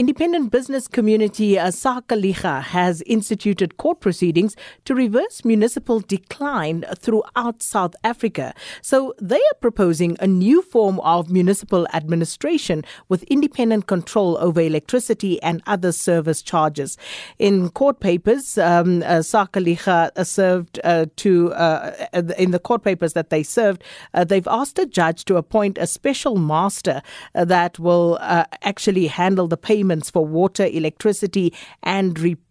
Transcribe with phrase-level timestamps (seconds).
[0.00, 7.94] Independent business community uh, Sakeliga has instituted court proceedings to reverse municipal decline throughout South
[8.02, 8.54] Africa.
[8.80, 15.38] So they are proposing a new form of municipal administration with independent control over electricity
[15.42, 16.96] and other service charges.
[17.38, 22.08] In court papers, um, uh, Sakeliga served uh, to, uh,
[22.38, 25.86] in the court papers that they served, uh, they've asked a judge to appoint a
[25.86, 27.02] special master
[27.34, 31.52] uh, that will uh, actually handle the payment payments for water, electricity,
[31.82, 32.49] and repairs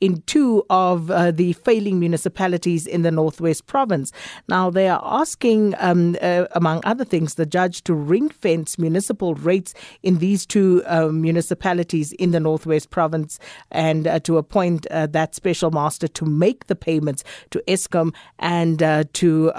[0.00, 4.12] in two of uh, the failing municipalities in the Northwest Province.
[4.48, 9.34] Now, they are asking, um, uh, among other things, the judge to ring fence municipal
[9.34, 13.38] rates in these two uh, municipalities in the Northwest Province
[13.70, 18.78] and uh, to appoint uh, that special master to make the payments to Eskom and
[19.14, 19.52] to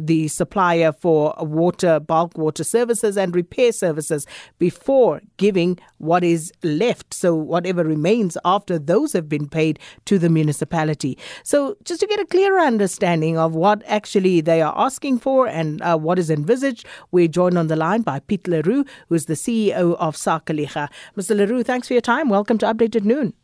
[0.00, 4.26] the supplier for water, bulk water services, and repair services
[4.58, 7.14] before giving what is left.
[7.14, 11.18] So, whatever remains after those have been paid to the municipality.
[11.42, 15.80] So, just to get a clearer understanding of what actually they are asking for and
[15.82, 19.96] uh, what is envisaged, we're joined on the line by Piet Leroux, who's the CEO
[19.96, 20.88] of Sakeliga.
[21.16, 21.36] Mr.
[21.36, 22.28] Leroux, thanks for your time.
[22.28, 23.34] Welcome to Updated Noon.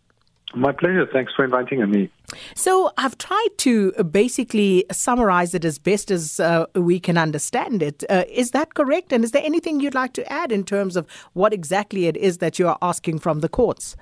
[0.55, 1.07] My pleasure.
[1.13, 2.11] Thanks for inviting me.
[2.55, 8.03] So, I've tried to basically summarize it as best as uh, we can understand it.
[8.09, 9.13] Uh, is that correct?
[9.13, 12.39] And is there anything you'd like to add in terms of what exactly it is
[12.39, 13.95] that you are asking from the courts?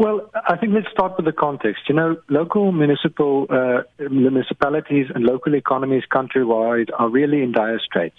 [0.00, 1.82] Well, I think let's start with the context.
[1.86, 8.16] You know, local municipal uh, municipalities and local economies countrywide are really in dire straits,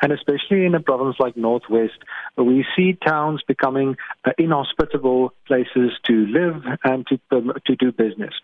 [0.00, 1.98] and especially in a province like Northwest,
[2.36, 8.34] we see towns becoming uh, inhospitable places to live and to um, to do business.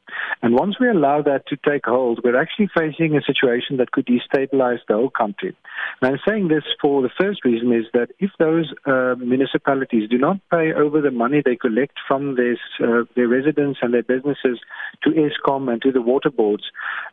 [0.50, 4.04] And once we allow that to take hold, we're actually facing a situation that could
[4.04, 5.56] destabilize the whole country.
[6.02, 10.18] And I'm saying this for the first reason is that if those uh, municipalities do
[10.18, 14.58] not pay over the money they collect from their uh, their residents and their businesses
[15.04, 16.64] to Eskom and to the water boards,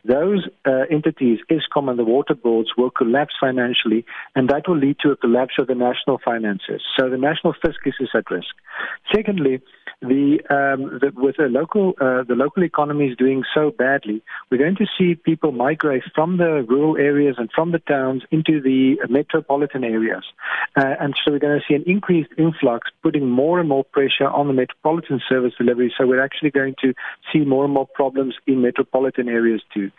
[0.03, 4.03] those uh, entities, Eskom and the water boards, will collapse financially,
[4.35, 6.81] and that will lead to a collapse of the national finances.
[6.97, 8.55] So the national fiscus is at risk.
[9.13, 9.61] Secondly,
[10.01, 14.21] the, um, the with the local uh, the local economy is doing so badly,
[14.51, 18.61] we're going to see people migrate from the rural areas and from the towns into
[18.61, 20.23] the metropolitan areas,
[20.75, 24.27] uh, and so we're going to see an increased influx, putting more and more pressure
[24.27, 25.91] on the metropolitan service delivery.
[25.97, 26.93] So we're actually going to
[27.33, 29.89] see more and more problems in metropolitan areas too.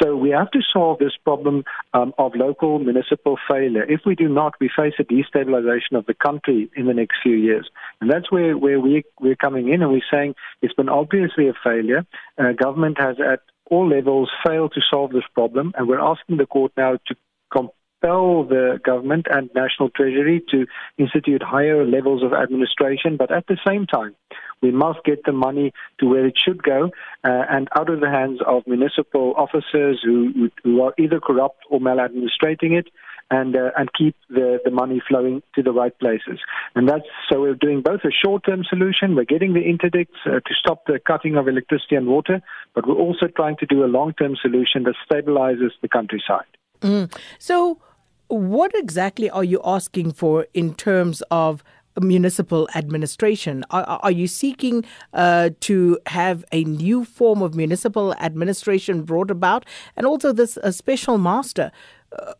[0.00, 1.64] So we have to solve this problem
[1.94, 3.82] um, of local municipal failure.
[3.82, 7.34] If we do not, we face a destabilization of the country in the next few
[7.34, 7.68] years,
[8.00, 11.54] and that's where where we we're coming in and we're saying it's been obviously a
[11.64, 12.04] failure.
[12.36, 16.46] Uh, government has at all levels failed to solve this problem, and we're asking the
[16.46, 17.14] court now to
[17.50, 20.66] compel the government and national treasury to
[20.96, 24.14] institute higher levels of administration, but at the same time,
[24.60, 26.90] we must get the money to where it should go
[27.24, 31.80] uh, and out of the hands of municipal officers who, who are either corrupt or
[31.80, 32.88] maladministrating it
[33.30, 36.38] and uh, and keep the, the money flowing to the right places.
[36.74, 39.14] And that's so we're doing both a short-term solution.
[39.14, 42.40] We're getting the interdicts uh, to stop the cutting of electricity and water,
[42.74, 46.46] but we're also trying to do a long-term solution that stabilizes the countryside.
[46.80, 47.14] Mm.
[47.38, 47.80] So,
[48.28, 51.62] what exactly are you asking for in terms of?
[52.00, 53.64] municipal administration.
[53.70, 54.84] Are, are you seeking
[55.14, 59.64] uh, to have a new form of municipal administration brought about?
[59.96, 61.72] And also, this uh, special master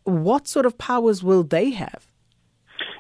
[0.05, 2.07] what sort of powers will they have?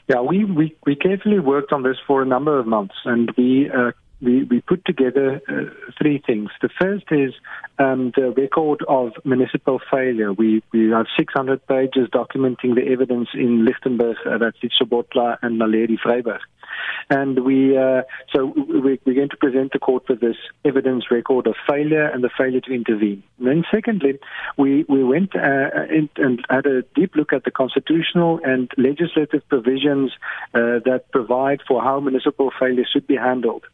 [0.09, 3.71] Yeah, we, we, we carefully worked on this for a number of months, and we
[3.71, 6.51] uh, we, we put together uh, three things.
[6.61, 7.34] The first is
[7.78, 10.33] um, the record of municipal failure.
[10.33, 14.59] We, we have 600 pages documenting the evidence in Lichtenburg, uh, that's
[15.43, 16.41] and Naledi Vryburg.
[17.11, 18.03] And we, uh,
[18.34, 22.22] so we, we're going to present the court with this evidence record of failure and
[22.22, 23.22] the failure to intervene.
[23.39, 24.19] And then secondly,
[24.56, 29.47] we, we went uh, in, and had a deep look at the constitutional and legislative
[29.49, 30.12] provisions
[30.55, 33.65] uh, that provide for how municipal failure should be handled.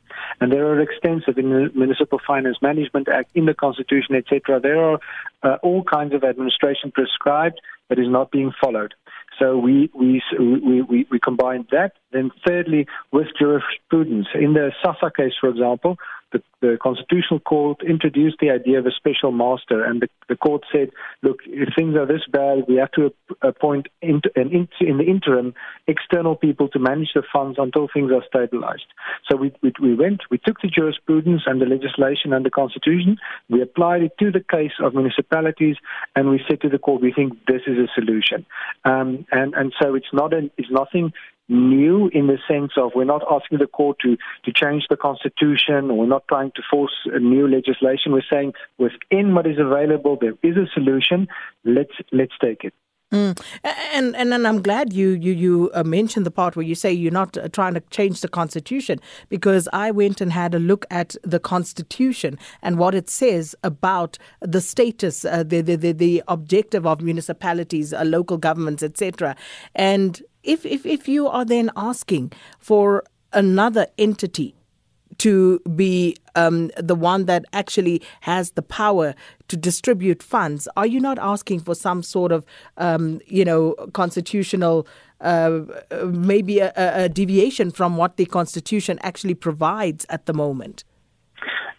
[0.41, 4.61] And there are extensive in the Municipal Finance Management Act, in the Constitution, etc.
[4.61, 4.99] There are
[5.43, 8.95] uh, all kinds of administration prescribed that is not being followed.
[9.39, 11.93] So we, we, we, we, we combined that.
[12.13, 14.29] Then thirdly, with jurisprudence.
[14.35, 15.97] In the SASSA case, for example,
[16.35, 20.63] the, the Constitutional Court introduced the idea of a special master, and the, the court
[20.71, 20.91] said,
[21.23, 25.55] look, if things are this bad, we have to appoint in, in, in the interim
[25.87, 28.89] external people to manage the funds until things are stabilized.
[29.31, 33.17] So we, we, we went, we took the jurisprudence and the legislation and the Constitution,
[33.49, 35.77] we applied it to the case of municipalities,
[36.17, 38.45] and we said to the court, we think this is a solution.
[38.85, 41.13] Um, and, and so it's not an, it's nothing
[41.49, 45.97] new in the sense of we're not asking the court to, to change the constitution,
[45.97, 48.13] we're not trying to force new legislation.
[48.13, 51.29] We're saying within what is available, there is a solution.
[51.65, 52.75] Let's let's take it.
[53.13, 53.41] Mm.
[53.93, 56.93] And, and and I'm glad you you you uh, mentioned the part where you say
[56.93, 58.99] you're not uh, trying to change the constitution
[59.29, 64.19] because I went and had a look at the constitution and what it says about
[64.41, 69.37] the status, uh, the, the the the objective of municipalities, uh, local governments, etc.
[69.77, 74.55] And if if if you are then asking for another entity
[75.19, 79.15] to be um, the one that actually has the power
[79.49, 80.69] to distribute funds.
[80.77, 82.45] Are you not asking for some sort of,
[82.79, 84.87] um, you know, constitutional,
[85.21, 85.61] uh,
[86.07, 90.85] maybe a, a deviation from what the Constitution actually provides at the moment?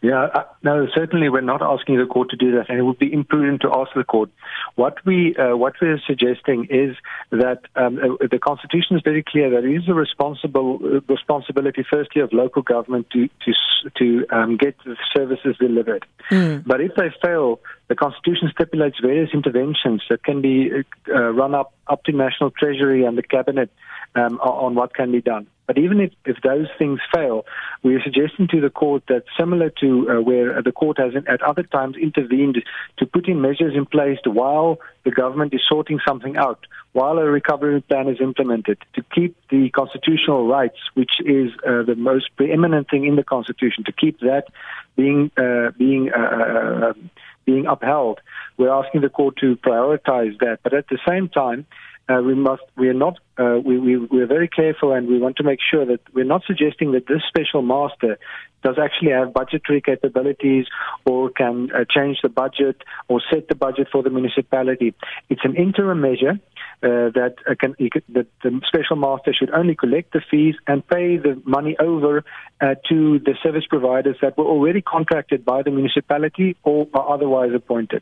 [0.06, 3.00] Yeah, uh, no, certainly we're not asking the court to do that, and it would
[3.00, 4.30] be imprudent to ask the court.
[4.76, 6.96] What we uh, what we're suggesting is
[7.32, 11.84] that um, uh, the constitution is very clear that it is a responsible uh, responsibility,
[11.92, 13.54] firstly, of local government to to
[13.98, 16.06] to um, get the services delivered.
[16.30, 16.64] Mm.
[16.68, 20.70] But if they fail, the constitution stipulates various interventions that can be
[21.10, 23.72] uh, run up up to national treasury and the cabinet
[24.14, 25.48] um, on what can be done.
[25.68, 27.46] But even if, if those things fail,
[27.84, 31.42] we are suggesting to the court that similar to uh, where the court has at
[31.42, 32.64] other times intervened
[32.98, 37.26] to put in measures in place while the government is sorting something out, while a
[37.26, 42.90] recovery plan is implemented, to keep the constitutional rights, which is uh, the most preeminent
[42.90, 44.46] thing in the constitution, to keep that
[44.96, 46.94] being uh, being uh, uh,
[47.46, 48.20] being upheld.
[48.58, 51.66] We're asking the court to prioritize that, but at the same time
[52.10, 55.20] uh, we must we are not uh, we, we we are very careful and we
[55.20, 58.18] want to make sure that we're not suggesting that this special master
[58.66, 60.66] does actually have budgetary capabilities
[61.06, 64.96] or can uh, change the budget or set the budget for the municipality.
[65.30, 66.40] It's an interim measure
[66.82, 67.76] uh, that uh, can
[68.10, 72.24] that the special master should only collect the fees and pay the money over
[72.62, 77.52] uh, to the service providers that were already contracted by the municipality or are otherwise
[77.54, 78.02] appointed.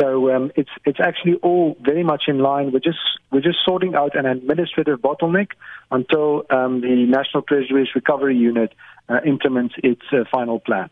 [0.00, 2.72] So um, it's it's actually all very much in line.
[2.72, 2.98] We're just
[3.30, 5.48] we're just sorting out an administrative bottleneck
[5.90, 8.72] until um, the National Treasury's Recovery Unit
[9.08, 10.90] uh, implements its uh, final plan.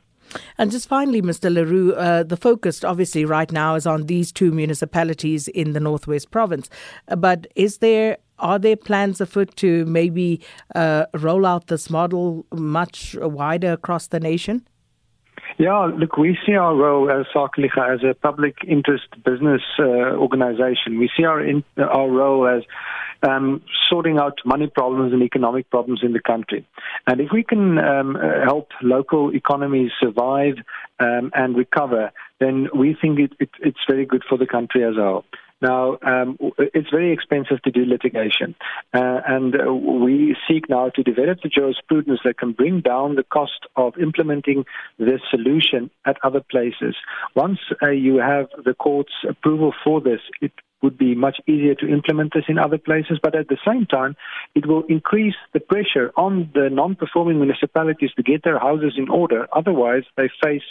[0.58, 1.52] And just finally, Mr.
[1.52, 6.30] Leroux, uh, the focus obviously right now is on these two municipalities in the Northwest
[6.30, 6.68] Province.
[7.08, 10.40] Uh, but is there are there plans afoot to maybe
[10.74, 14.66] uh, roll out this model much wider across the nation?
[15.58, 20.98] Yeah, look, we see our role as as a public interest business uh, organization.
[20.98, 22.62] We see our in, our role as
[23.22, 26.66] um, sorting out money problems and economic problems in the country.
[27.06, 30.54] And if we can um, help local economies survive
[31.00, 34.96] um, and recover, then we think it, it, it's very good for the country as
[34.96, 35.24] a whole.
[35.62, 38.54] Now, um, it's very expensive to do litigation,
[38.92, 43.22] uh, and uh, we seek now to develop the jurisprudence that can bring down the
[43.22, 44.66] cost of implementing
[44.98, 46.94] this solution at other places.
[47.34, 51.88] Once uh, you have the court's approval for this, it would be much easier to
[51.88, 54.14] implement this in other places, but at the same time,
[54.54, 59.46] it will increase the pressure on the non-performing municipalities to get their houses in order.
[59.52, 60.62] Otherwise, they face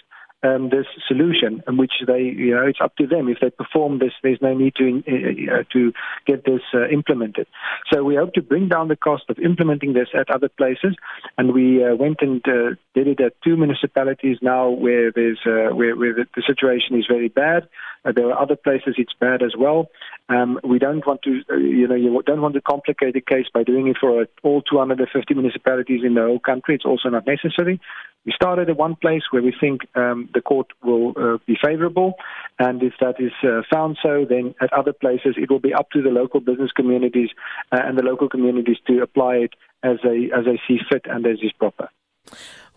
[0.45, 3.27] um, this solution, in which they, you know, it's up to them.
[3.27, 5.93] If they perform this, there's no need to uh, to
[6.27, 7.47] get this uh, implemented.
[7.91, 10.95] So we hope to bring down the cost of implementing this at other places,
[11.37, 15.73] and we uh, went and uh, did it at two municipalities now where there's uh,
[15.75, 17.67] where, where the, the situation is very bad.
[18.05, 19.87] Uh, there are other places it's bad as well.
[20.29, 23.45] Um, we don't want to, uh, you know, you don't want to complicate the case
[23.53, 26.75] by doing it for all 250 municipalities in the whole country.
[26.75, 27.79] It's also not necessary.
[28.25, 32.13] We started at one place where we think um, the court will uh, be favorable,
[32.59, 35.89] and if that is uh, found so, then at other places it will be up
[35.91, 37.29] to the local business communities
[37.71, 41.25] uh, and the local communities to apply it as they as they see fit and
[41.25, 41.89] as is proper.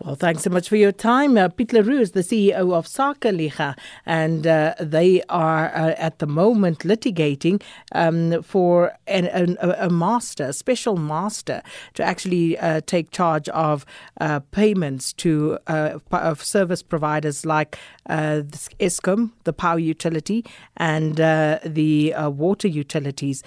[0.01, 1.37] Well, thanks so much for your time.
[1.37, 6.25] Uh, Piet Leroux is the CEO of Sakeliga, and uh, they are uh, at the
[6.25, 11.61] moment litigating um, for an, an, a master, a special master,
[11.95, 13.85] to actually uh, take charge of
[14.21, 17.77] uh, payments to uh, of service providers like
[18.07, 18.43] uh,
[18.79, 20.45] Eskom, the power utility,
[20.77, 23.43] and the water utilities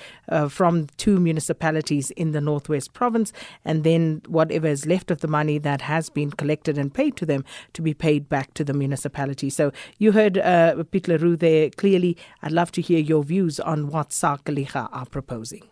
[0.51, 3.33] from two municipalities in the Northwest Province,
[3.65, 7.27] and then whatever is left of the money that has been collected and paid to
[7.33, 9.51] them to be paid back to the municipality.
[9.51, 12.17] So you heard uh, Piet Leroux there clearly.
[12.43, 15.72] I'd love to hear your views on what Sakeliga are proposing.